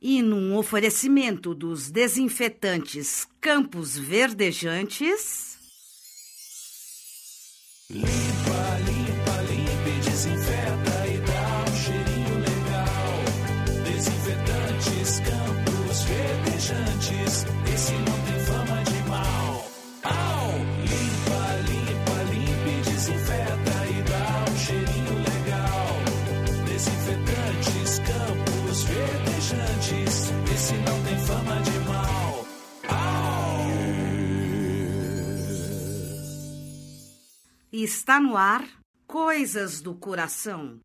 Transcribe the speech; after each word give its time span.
E 0.00 0.22
num 0.22 0.56
oferecimento 0.56 1.54
dos 1.54 1.90
desinfetantes 1.90 3.26
Campos 3.40 3.98
Verdejantes. 3.98 5.58
Limpa, 7.90 8.37
está 37.72 38.18
no 38.18 38.36
ar 38.36 38.64
Coisas 39.06 39.80
do 39.80 39.94
Coração. 39.94 40.80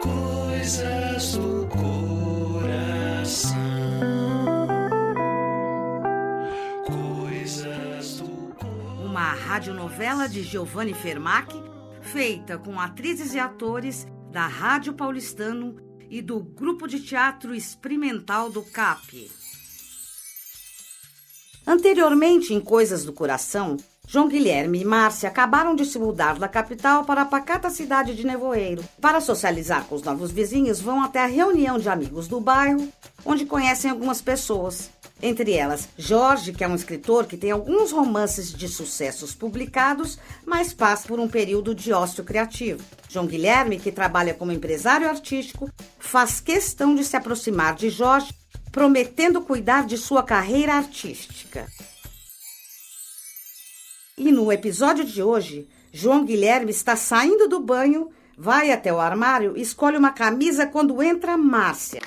Coisas 0.00 1.32
do 1.32 1.66
coração. 1.66 3.58
Coisas 6.86 8.20
do 8.20 8.54
coração. 8.54 9.04
Uma 9.04 9.32
radionovela 9.32 10.28
de 10.28 10.42
Giovanni 10.42 10.94
Fermac, 10.94 11.50
feita 12.02 12.58
com 12.58 12.78
atrizes 12.78 13.34
e 13.34 13.38
atores 13.38 14.06
da 14.30 14.46
Rádio 14.46 14.92
Paulistano 14.92 15.76
e 16.10 16.20
do 16.20 16.40
Grupo 16.40 16.86
de 16.86 17.00
Teatro 17.00 17.54
Experimental 17.54 18.50
do 18.50 18.62
CAP. 18.62 19.30
Anteriormente, 21.68 22.54
em 22.54 22.60
Coisas 22.62 23.04
do 23.04 23.12
Coração, 23.12 23.76
João 24.06 24.26
Guilherme 24.26 24.80
e 24.80 24.86
Márcia 24.86 25.28
acabaram 25.28 25.76
de 25.76 25.84
se 25.84 25.98
mudar 25.98 26.38
da 26.38 26.48
capital 26.48 27.04
para 27.04 27.20
a 27.20 27.26
pacata 27.26 27.68
cidade 27.68 28.14
de 28.14 28.24
Nevoeiro. 28.24 28.82
Para 29.02 29.20
socializar 29.20 29.84
com 29.84 29.94
os 29.94 30.02
novos 30.02 30.32
vizinhos, 30.32 30.80
vão 30.80 31.02
até 31.02 31.22
a 31.22 31.26
reunião 31.26 31.78
de 31.78 31.90
amigos 31.90 32.26
do 32.26 32.40
bairro, 32.40 32.88
onde 33.22 33.44
conhecem 33.44 33.90
algumas 33.90 34.22
pessoas. 34.22 34.88
Entre 35.20 35.52
elas, 35.52 35.90
Jorge, 35.98 36.54
que 36.54 36.64
é 36.64 36.68
um 36.68 36.74
escritor 36.74 37.26
que 37.26 37.36
tem 37.36 37.50
alguns 37.50 37.92
romances 37.92 38.50
de 38.50 38.66
sucessos 38.66 39.34
publicados, 39.34 40.18
mas 40.46 40.72
passa 40.72 41.06
por 41.06 41.20
um 41.20 41.28
período 41.28 41.74
de 41.74 41.92
ócio 41.92 42.24
criativo. 42.24 42.82
João 43.10 43.26
Guilherme, 43.26 43.78
que 43.78 43.92
trabalha 43.92 44.32
como 44.32 44.52
empresário 44.52 45.06
artístico, 45.06 45.70
faz 45.98 46.40
questão 46.40 46.94
de 46.94 47.04
se 47.04 47.14
aproximar 47.14 47.74
de 47.74 47.90
Jorge, 47.90 48.32
prometendo 48.70 49.42
cuidar 49.42 49.86
de 49.86 49.96
sua 49.96 50.22
carreira 50.22 50.74
artística. 50.74 51.66
E 54.16 54.32
no 54.32 54.50
episódio 54.50 55.04
de 55.04 55.22
hoje, 55.22 55.68
João 55.92 56.24
Guilherme 56.24 56.70
está 56.70 56.96
saindo 56.96 57.48
do 57.48 57.60
banho, 57.60 58.10
vai 58.36 58.70
até 58.70 58.92
o 58.92 58.98
armário 58.98 59.56
escolhe 59.56 59.96
uma 59.96 60.12
camisa 60.12 60.66
quando 60.66 61.02
entra 61.02 61.36
Márcia. 61.36 62.00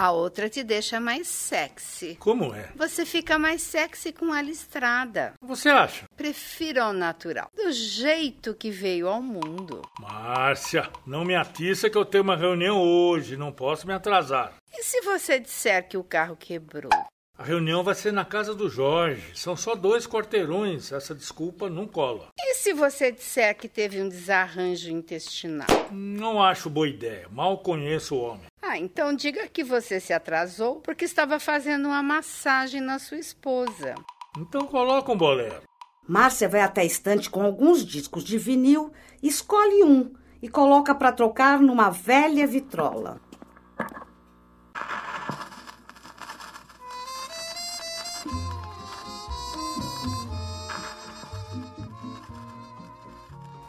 A 0.00 0.12
outra 0.12 0.48
te 0.48 0.62
deixa 0.62 1.00
mais 1.00 1.26
sexy. 1.26 2.14
Como 2.20 2.54
é? 2.54 2.70
Você 2.76 3.04
fica 3.04 3.36
mais 3.36 3.62
sexy 3.62 4.12
com 4.12 4.32
a 4.32 4.40
listrada. 4.40 5.34
Você 5.42 5.68
acha? 5.68 6.04
Prefiro 6.16 6.80
ao 6.80 6.92
natural. 6.92 7.50
Do 7.52 7.72
jeito 7.72 8.54
que 8.54 8.70
veio 8.70 9.08
ao 9.08 9.20
mundo. 9.20 9.82
Márcia, 9.98 10.88
não 11.04 11.24
me 11.24 11.34
atiça 11.34 11.90
que 11.90 11.98
eu 11.98 12.04
tenho 12.04 12.22
uma 12.22 12.36
reunião 12.36 12.80
hoje, 12.80 13.36
não 13.36 13.50
posso 13.50 13.88
me 13.88 13.92
atrasar. 13.92 14.54
E 14.72 14.84
se 14.84 15.00
você 15.00 15.40
disser 15.40 15.88
que 15.88 15.96
o 15.96 16.04
carro 16.04 16.36
quebrou? 16.36 16.92
A 17.36 17.42
reunião 17.42 17.82
vai 17.82 17.94
ser 17.96 18.12
na 18.12 18.24
casa 18.24 18.52
do 18.52 18.68
Jorge. 18.68 19.32
São 19.34 19.56
só 19.56 19.74
dois 19.74 20.06
quarteirões, 20.06 20.92
essa 20.92 21.14
desculpa 21.14 21.68
não 21.68 21.86
cola. 21.88 22.28
E 22.38 22.54
se 22.54 22.72
você 22.72 23.12
disser 23.12 23.56
que 23.56 23.68
teve 23.68 24.00
um 24.02 24.08
desarranjo 24.08 24.90
intestinal? 24.90 25.68
Não 25.90 26.42
acho 26.42 26.68
boa 26.68 26.88
ideia, 26.88 27.28
mal 27.30 27.58
conheço 27.58 28.16
o 28.16 28.20
homem. 28.20 28.46
Ah, 28.70 28.76
então 28.76 29.14
diga 29.14 29.48
que 29.48 29.64
você 29.64 29.98
se 29.98 30.12
atrasou 30.12 30.76
porque 30.82 31.06
estava 31.06 31.40
fazendo 31.40 31.86
uma 31.86 32.02
massagem 32.02 32.82
na 32.82 32.98
sua 32.98 33.16
esposa. 33.16 33.94
Então 34.36 34.66
coloca 34.66 35.10
um 35.10 35.16
bolero. 35.16 35.62
Márcia 36.06 36.50
vai 36.50 36.60
até 36.60 36.82
a 36.82 36.84
estante 36.84 37.30
com 37.30 37.42
alguns 37.42 37.82
discos 37.82 38.22
de 38.22 38.36
vinil, 38.36 38.92
escolhe 39.22 39.82
um 39.82 40.12
e 40.42 40.50
coloca 40.50 40.94
para 40.94 41.12
trocar 41.12 41.58
numa 41.60 41.88
velha 41.88 42.46
vitrola. 42.46 43.18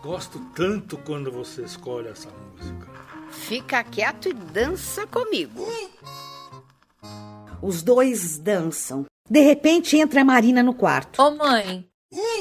Gosto 0.03 0.39
tanto 0.53 0.97
quando 0.97 1.31
você 1.31 1.63
escolhe 1.63 2.09
essa 2.09 2.29
música. 2.29 2.78
Fica 3.49 3.83
quieto 3.83 4.29
e 4.29 4.33
dança 4.33 5.07
comigo. 5.07 5.65
Os 7.63 7.81
dois 7.81 8.37
dançam. 8.37 9.05
De 9.27 9.39
repente 9.39 9.97
entra 9.97 10.21
a 10.21 10.23
Marina 10.23 10.61
no 10.61 10.71
quarto. 10.71 11.19
Ô 11.19 11.31
mãe, 11.31 11.89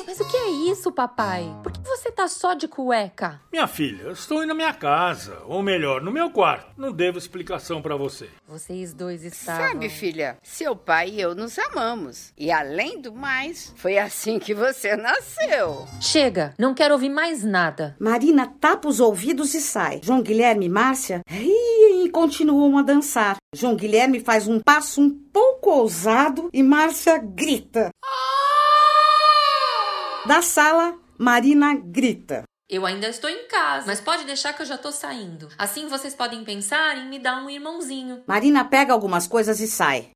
mas 0.09 0.21
o 0.21 0.25
que 0.25 0.37
é 0.39 0.49
isso, 0.73 0.91
papai? 0.91 1.55
Por 1.63 1.71
que 1.71 1.87
você 1.87 2.11
tá 2.11 2.27
só 2.27 2.55
de 2.55 2.67
cueca? 2.67 3.43
Minha 3.53 3.67
filha, 3.67 4.05
eu 4.05 4.13
estou 4.13 4.39
indo 4.39 4.47
na 4.47 4.55
minha 4.55 4.73
casa, 4.73 5.43
ou 5.45 5.63
melhor, 5.63 6.01
no 6.01 6.11
meu 6.11 6.31
quarto. 6.31 6.73
Não 6.79 6.91
devo 6.91 7.19
explicação 7.19 7.83
pra 7.83 7.95
você. 7.95 8.31
Vocês 8.47 8.95
dois 8.95 9.23
estavam. 9.23 9.69
Sabe, 9.69 9.91
filha, 9.91 10.39
seu 10.43 10.75
pai 10.75 11.11
e 11.11 11.21
eu 11.21 11.35
nos 11.35 11.59
amamos. 11.59 12.33
E 12.39 12.51
além 12.51 13.03
do 13.03 13.13
mais, 13.13 13.71
foi 13.77 13.99
assim 13.99 14.39
que 14.39 14.55
você 14.55 14.97
nasceu. 14.97 15.87
Chega, 16.01 16.55
não 16.59 16.73
quero 16.73 16.95
ouvir 16.95 17.11
mais 17.11 17.45
nada. 17.45 17.95
Marina 18.01 18.47
tapa 18.47 18.89
os 18.89 19.01
ouvidos 19.01 19.53
e 19.53 19.61
sai. 19.61 20.01
João 20.03 20.23
Guilherme 20.23 20.65
e 20.65 20.71
Márcia 20.71 21.21
riem 21.29 22.07
e 22.07 22.11
continuam 22.11 22.79
a 22.79 22.83
dançar. 22.83 23.37
João 23.55 23.77
Guilherme 23.77 24.21
faz 24.21 24.49
um 24.49 24.59
passo 24.59 25.03
um 25.03 25.11
pouco 25.11 25.71
ousado 25.71 26.49
e 26.53 26.63
Márcia 26.63 27.19
grita. 27.19 27.91
Da 30.28 30.43
sala, 30.43 30.94
Marina 31.16 31.75
grita. 31.75 32.43
Eu 32.69 32.84
ainda 32.84 33.09
estou 33.09 33.31
em 33.31 33.49
casa, 33.49 33.87
mas 33.87 33.99
pode 33.99 34.27
deixar 34.27 34.53
que 34.53 34.61
eu 34.61 34.66
já 34.66 34.77
tô 34.77 34.93
saindo. 34.93 35.49
Assim 35.56 35.89
vocês 35.89 36.15
podem 36.15 36.44
pensar 36.44 36.99
em 36.99 37.09
me 37.09 37.19
dar 37.19 37.43
um 37.43 37.49
irmãozinho. 37.49 38.25
Marina 38.27 38.62
pega 38.62 38.93
algumas 38.93 39.27
coisas 39.27 39.59
e 39.59 39.67
sai. 39.67 40.11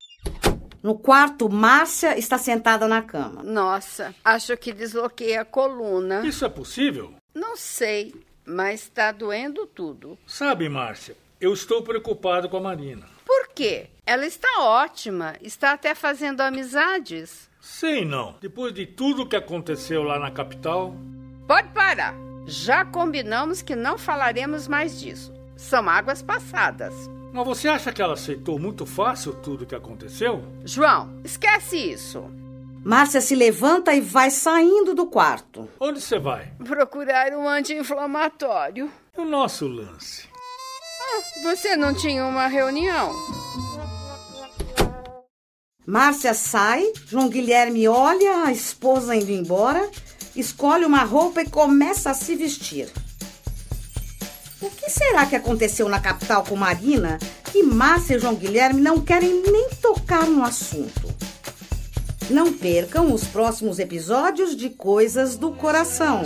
No 0.82 0.98
quarto, 0.98 1.48
Márcia 1.48 2.18
está 2.18 2.36
sentada 2.36 2.86
na 2.86 3.00
cama. 3.00 3.42
Nossa, 3.42 4.14
acho 4.22 4.54
que 4.58 4.74
desloquei 4.74 5.38
a 5.38 5.46
coluna. 5.46 6.20
Isso 6.26 6.44
é 6.44 6.48
possível? 6.50 7.14
Não 7.34 7.56
sei, 7.56 8.14
mas 8.44 8.90
tá 8.90 9.12
doendo 9.12 9.66
tudo. 9.66 10.18
Sabe, 10.26 10.68
Márcia, 10.68 11.16
eu 11.40 11.54
estou 11.54 11.82
preocupado 11.82 12.50
com 12.50 12.58
a 12.58 12.60
Marina. 12.60 13.08
Por 13.24 13.48
quê? 13.54 13.88
Ela 14.04 14.26
está 14.26 14.60
ótima, 14.60 15.36
está 15.40 15.72
até 15.72 15.94
fazendo 15.94 16.42
amizades. 16.42 17.50
Sei 17.64 18.04
não. 18.04 18.34
Depois 18.40 18.74
de 18.74 18.84
tudo 18.86 19.24
que 19.24 19.36
aconteceu 19.36 20.02
lá 20.02 20.18
na 20.18 20.30
capital, 20.32 20.94
Pode 21.46 21.68
parar. 21.68 22.14
Já 22.46 22.84
combinamos 22.84 23.62
que 23.62 23.76
não 23.76 23.96
falaremos 23.96 24.66
mais 24.66 24.98
disso. 25.00 25.32
São 25.56 25.88
águas 25.88 26.22
passadas. 26.22 26.92
mas 27.32 27.46
você 27.46 27.68
acha 27.68 27.92
que 27.92 28.02
ela 28.02 28.14
aceitou 28.14 28.58
muito 28.58 28.84
fácil 28.84 29.32
tudo 29.34 29.64
que 29.66 29.74
aconteceu? 29.76 30.42
João, 30.64 31.20
esquece 31.24 31.76
isso. 31.76 32.24
Márcia 32.84 33.20
se 33.20 33.36
levanta 33.36 33.94
e 33.94 34.00
vai 34.00 34.28
saindo 34.30 34.92
do 34.92 35.06
quarto. 35.06 35.68
Onde 35.78 36.00
você 36.00 36.18
vai? 36.18 36.52
Procurar 36.64 37.30
um 37.32 37.46
anti-inflamatório. 37.48 38.90
O 39.16 39.24
nosso 39.24 39.68
lance. 39.68 40.26
Você 41.44 41.76
não 41.76 41.94
tinha 41.94 42.24
uma 42.26 42.46
reunião? 42.48 43.12
Márcia 45.84 46.32
sai, 46.32 46.92
João 47.08 47.28
Guilherme 47.28 47.88
olha 47.88 48.44
a 48.44 48.52
esposa 48.52 49.16
indo 49.16 49.32
embora, 49.32 49.90
escolhe 50.36 50.84
uma 50.84 51.02
roupa 51.02 51.42
e 51.42 51.48
começa 51.48 52.10
a 52.10 52.14
se 52.14 52.36
vestir. 52.36 52.88
O 54.60 54.70
que 54.70 54.88
será 54.88 55.26
que 55.26 55.34
aconteceu 55.34 55.88
na 55.88 55.98
capital 55.98 56.44
com 56.44 56.54
Marina 56.54 57.18
que 57.50 57.64
Márcia 57.64 58.14
e 58.14 58.18
João 58.20 58.36
Guilherme 58.36 58.80
não 58.80 59.00
querem 59.00 59.42
nem 59.42 59.70
tocar 59.82 60.24
no 60.24 60.44
assunto? 60.44 61.12
Não 62.30 62.52
percam 62.52 63.12
os 63.12 63.24
próximos 63.24 63.80
episódios 63.80 64.56
de 64.56 64.70
Coisas 64.70 65.36
do 65.36 65.50
Coração. 65.50 66.22